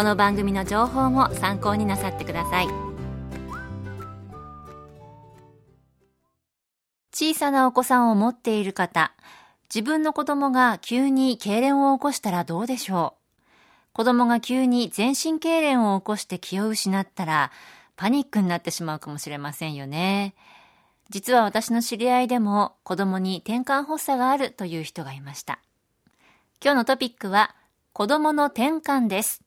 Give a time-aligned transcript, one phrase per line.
[0.00, 2.68] この番組の情報も参考になさってください
[7.12, 9.12] 小さなお子さんを持っている方
[9.64, 17.52] 自分の子供が急に痙攣を起こしたらどうでしょう子供が急に全身痙攣を起こして気を失ったら
[17.94, 20.34] パニックになってしまうかもしれませんよね。
[21.10, 25.58] 実は私の知り合いでも子供に転換発作があるという人がいました。
[26.64, 27.54] 今日のトピックは
[27.92, 29.42] 子供の転換です。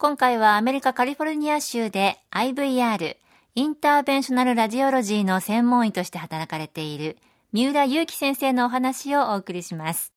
[0.00, 3.16] 今回はアメリカカリフォルニア州で IVR、
[3.54, 7.18] インターベンショナルラジオロジーの専門医として働かれている
[7.52, 10.14] 三浦祐樹先生のお話をお送りします。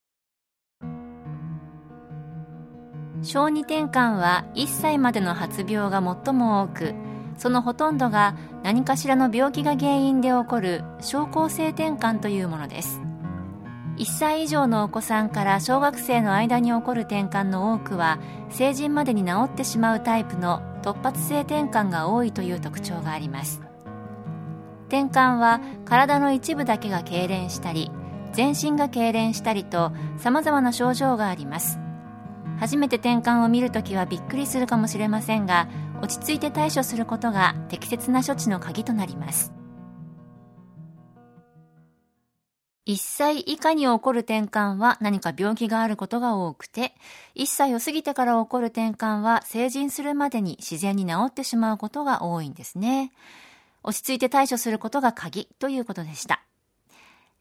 [3.24, 6.94] 小児転換は1歳までの発病が最も多く、
[7.38, 13.02] そのほとんどが何かしらの病気が原因で起こる症候性転換というものです
[13.98, 18.20] 1歳以上のお子さんから小学生の間に起こる転換の多くは
[18.50, 23.62] 成人までに治ってしまうタイプの突発性転換が多いという特徴があります。
[24.88, 27.92] 転換は体の一部だけが痙攣したり
[28.32, 31.80] 全身が痙攣したりと様々な症状があります。
[32.60, 35.68] 初めて転換を見るときはびっくりするかもしれませんが
[36.02, 39.54] 落ち着いて対処することが適切な処置の鍵となります。
[42.86, 46.94] 1歳以下に起こる転換は何か病気があることが多くて、
[47.36, 53.12] 1歳を過ぎてから起こる転換は成人するまでに自然に治ってしまうことが多いんですね。
[53.84, 56.44] 落ち着いて対処することが鍵ということでした。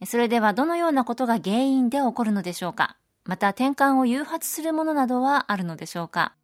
[0.06, 6.34] それではどのようなことが原因で起こるのでしょうかまた転換を誘発するものなどはあるのでしょうか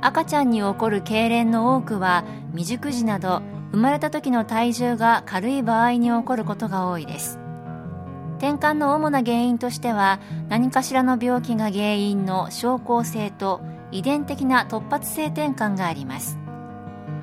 [0.00, 3.42] 赤ちゃんに起こる痙攣の多くは未熟児など
[3.72, 7.38] 生まれた時の体重が軽い場合に起こることが多いです。
[8.38, 13.60] 転換の主な原因としては何かしらの病気が原因の症候性と
[13.92, 16.38] 遺伝的な突発性転換があります。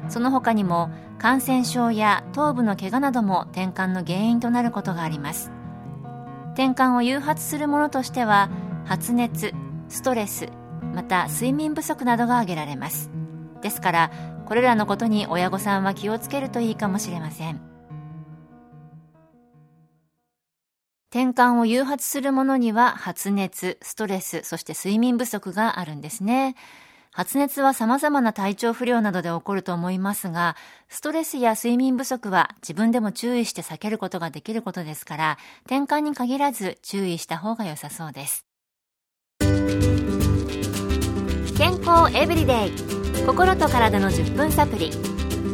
[0.09, 5.51] その他にも感染症や頭部の怪我なども転換の原因となることがあります。
[6.53, 8.49] 転換を誘発するものとしては
[8.85, 9.53] 発熱
[9.89, 10.49] ストレス
[10.93, 13.09] また睡眠不足などが挙げられます。
[13.61, 14.11] ですから
[14.47, 17.59] これらのことに親御さんは気をつけるといいかもしれません
[21.09, 26.55] 転換を誘発するものには発熱、ストレス、そして睡眠不足があるんですね。
[27.11, 30.55] 発熱は様々な体調不良などで起こると思いますが、
[30.87, 38.46] ストレスや睡眠不足は自分でも注意して避けることができることですから、転換に限らず注意した方が良さそうです。
[41.57, 42.71] 健康エブリデイ。
[43.25, 44.91] 心と体の10分サプリ。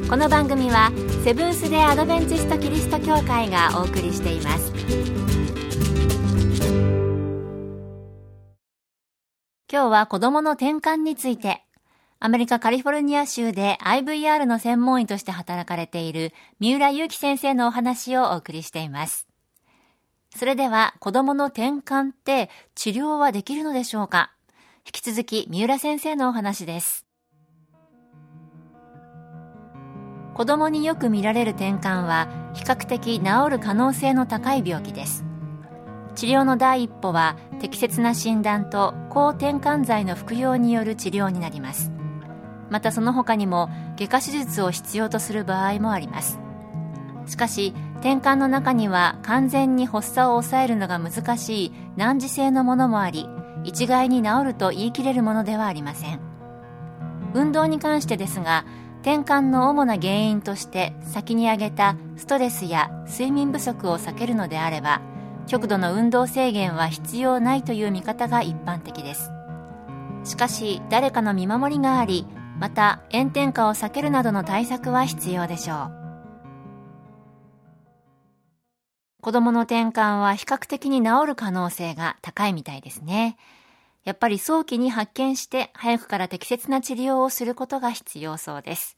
[0.09, 0.91] この番組は
[1.23, 4.73] セブンス・デ・アドベンチスト・キリスト教会がお送りしています。
[9.71, 11.63] 今日は子供の転換について
[12.19, 19.25] アメリカカリフォルニア州で IVR の専門医として働かれている三浦祐樹先生のお話をお送りしています。
[20.35, 24.33] それでは子供の転換って治療はできるのでしょうか？
[24.85, 27.05] 引き続き三浦先生のお話です。
[30.33, 35.23] 子供によく見られる転換は比較的治る可能性の高い病気です。
[36.15, 41.89] 治療の第一歩は適切な診断と抗転換剤の服用による治療になります。
[42.69, 46.39] またその他にも外科手術を必要とする場合もあります。
[47.25, 53.29] しかし転換の中には完全に発作を抑えるのが難しい難治性のものもあり
[53.63, 56.19] 一概に治ると言い切れるものではありません。
[57.33, 58.65] 運動に関してですが
[59.01, 65.01] 転換の主な原因として先に挙げたストレスや睡眠不足を避けるのであれば
[65.47, 69.31] 極度の運動制限は必要ないという見方が一般的です。
[70.23, 72.25] しかし誰かの見守りがあり
[72.59, 76.02] また炎天下を避けるなどの対策は必要でしょう。
[79.23, 83.37] 子供の転換は比較的に治る可能性が高いみたいですね。
[84.03, 88.97] やっぱり早期に発見して早くから適切な治療をすることが必要そうです。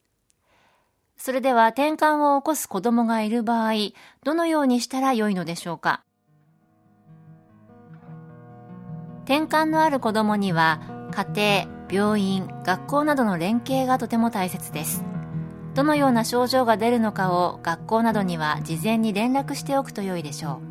[1.15, 3.73] それでは転換を起こす子供がいる場合
[4.23, 6.03] どのようにしたらよいのでしょうか？
[9.25, 10.81] 転換のある子どもには
[11.11, 15.03] 家庭病院学校などの連携がとても大切です。
[15.75, 20.61] どのような症状が出るのかを学校などには事前に連絡しておくと良いでしょ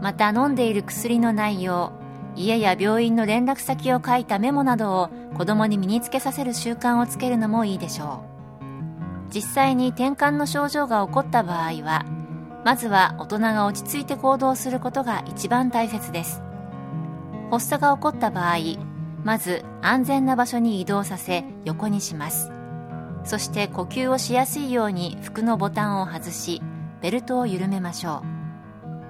[0.00, 0.02] う。
[0.02, 1.92] また飲んでいる薬の内容
[2.34, 8.24] 家や病院の連絡先を書いたメモなどを子どもに身につけさせる習慣をつけるのもいいでしょ
[9.30, 9.32] う。
[9.32, 12.06] 実際に転換の症状が起こった場合は
[12.64, 16.42] まずは大人が落ち着いて行動することが一番大切です。
[17.50, 18.56] 発作が起こった場合
[19.22, 22.53] まず安全な場所に移動させ横にします。
[23.24, 26.62] そして呼吸をしやすいように服のボタンを外し
[27.00, 28.22] ベルトを緩めましょ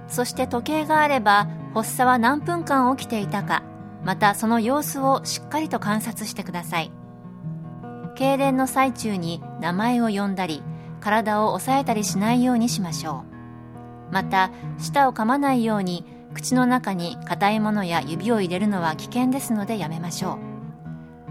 [0.08, 0.12] う。
[0.12, 3.62] そして時計があれば発作は何分間起きていたか
[4.04, 6.92] またその様子をしっかりと観察してください。
[8.16, 10.62] 痙攣の最中に名前を呼んだり
[11.00, 13.24] 体を押さえたりしないようにしましょ
[14.10, 14.12] う。
[14.12, 20.53] また舌を噛まないように口の中に硬いものや指を入れるのは危険ですのでやめましょう。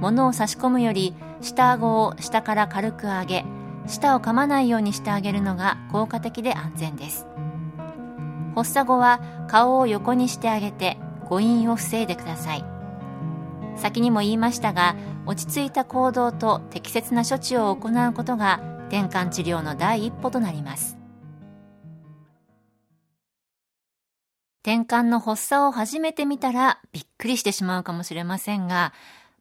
[0.04, 3.46] 物を差し込むより下顎を下から軽く上げ
[3.88, 7.26] 舌を噛まないようにしてあげるのが効果的で安全です。
[8.54, 10.98] 発作後は顔を横にしてあげて
[11.30, 12.66] 誤飲を防いでください。
[13.78, 14.96] 先にも言いましたが
[15.26, 18.60] 落ち着いた行動と適切な処置を行うことが
[18.90, 20.98] 転換治療の第一歩となります。
[24.66, 28.94] 転換の発作を初めて見たらびっくりしてしまうかもしれませんが、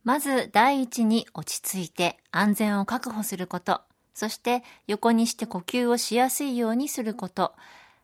[0.04, 3.80] まず第一に落ち着いて安全を確保すること、
[4.14, 7.54] そして横にして呼吸をしやすいようにすること、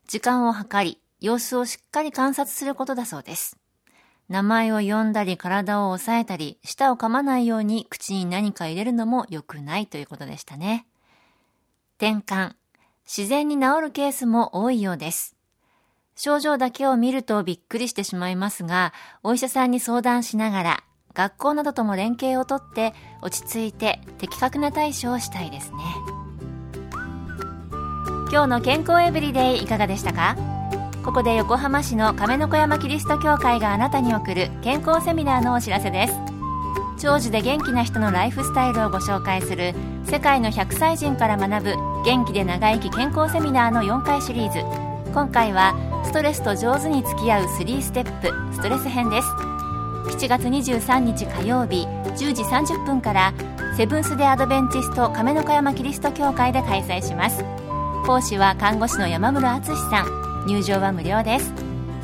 [0.07, 3.59] 時間を計り、様子をしっかり観察することだそうです。
[4.29, 10.87] 名前を呼んだり体を押さえたり、舌を噛まないように口に何か入れるのも良くないということでしたね。
[11.97, 12.55] 転換。
[13.07, 15.35] 自然に治るケースも多いようです。
[16.15, 18.93] 症状だけを見るとびっくりしてしまいますが、
[19.23, 20.85] お医者さんに相談しながら、
[21.15, 25.79] 学校などとも連携をとって落ち着いて的確な対処をしたいですね。
[28.31, 30.37] 今日の健康エブリデイいかがでしたか？
[31.05, 36.15] ここで横浜市の亀の子山キリスト教会があなたに送る健康セミナーのお知らせです。
[37.01, 39.73] 長寿で元気な人のライフスタイルをご紹介する
[40.05, 44.59] 世界の100歳人から学ぶ元気で長生き健康セミナーの4回シリーズ。
[45.15, 45.75] 今回は
[46.05, 49.29] ストレスと上手に付き合う3ステップストレス編です。
[50.09, 53.33] 7月23日火曜日10時30分から
[53.77, 57.45] セブンス・デ・アドベンチスト亀の子山キリスト教会で開催します。
[58.07, 60.47] 講師は看護師の山室敦さん。
[60.47, 61.53] 入場は無料です。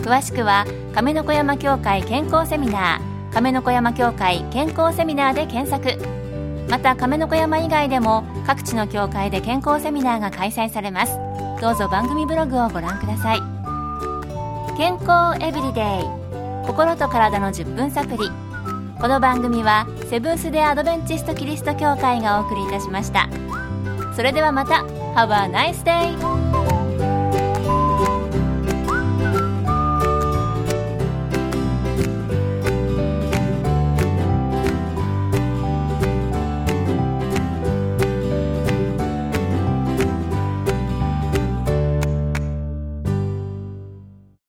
[0.02, 5.98] 詳しくは亀の子山教会健康セミナー亀の子山教会健康セミナーで検索。
[6.70, 11.18] また亀の子山以外でも各地の教会で健康セミナーが開催されます。
[11.60, 13.40] どうぞ番組ブログをご覧ください。
[14.76, 15.80] 健康エブリデ
[16.20, 16.23] イ。
[16.66, 18.30] 心と体の10分サプリ
[19.00, 23.28] この番組はセブンス・デ・アドベンチスト・キリスト教会がお送りいたしました。
[24.14, 24.84] それではまた。
[25.14, 26.43] Have a nice day!